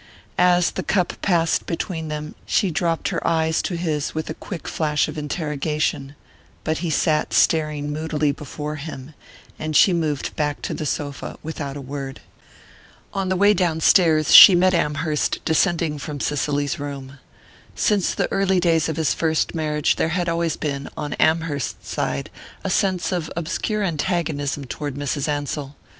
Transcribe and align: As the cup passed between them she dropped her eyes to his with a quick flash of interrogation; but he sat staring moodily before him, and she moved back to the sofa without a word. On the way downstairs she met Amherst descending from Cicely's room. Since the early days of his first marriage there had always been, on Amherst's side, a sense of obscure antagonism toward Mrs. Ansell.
As 0.39 0.71
the 0.71 0.81
cup 0.81 1.13
passed 1.21 1.67
between 1.67 2.07
them 2.07 2.33
she 2.47 2.71
dropped 2.71 3.09
her 3.09 3.21
eyes 3.27 3.61
to 3.61 3.77
his 3.77 4.15
with 4.15 4.31
a 4.31 4.33
quick 4.33 4.67
flash 4.67 5.07
of 5.07 5.15
interrogation; 5.15 6.15
but 6.63 6.79
he 6.79 6.89
sat 6.89 7.33
staring 7.35 7.91
moodily 7.93 8.31
before 8.31 8.77
him, 8.77 9.13
and 9.59 9.75
she 9.75 9.93
moved 9.93 10.35
back 10.35 10.63
to 10.63 10.73
the 10.73 10.87
sofa 10.87 11.37
without 11.43 11.77
a 11.77 11.81
word. 11.81 12.19
On 13.13 13.29
the 13.29 13.35
way 13.35 13.53
downstairs 13.53 14.33
she 14.33 14.55
met 14.55 14.73
Amherst 14.73 15.37
descending 15.45 15.99
from 15.99 16.19
Cicely's 16.19 16.79
room. 16.79 17.19
Since 17.75 18.15
the 18.15 18.27
early 18.31 18.59
days 18.59 18.89
of 18.89 18.97
his 18.97 19.13
first 19.13 19.53
marriage 19.53 19.97
there 19.97 20.09
had 20.09 20.27
always 20.27 20.57
been, 20.57 20.89
on 20.97 21.13
Amherst's 21.19 21.87
side, 21.89 22.31
a 22.63 22.71
sense 22.71 23.11
of 23.11 23.31
obscure 23.35 23.83
antagonism 23.83 24.65
toward 24.65 24.95
Mrs. 24.95 25.27
Ansell. 25.27 25.75